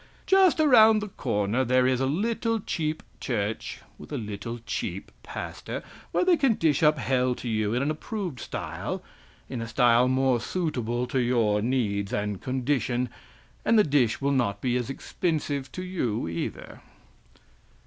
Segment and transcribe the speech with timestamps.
[0.25, 5.83] Just around the corner there is a little cheap church with a little cheap pastor,
[6.11, 9.03] where they can dish up hell to you in an approved style
[9.47, 13.09] in a style more suitable to your needs and condition;
[13.63, 16.81] and the dish will not be as expensive to you, either!"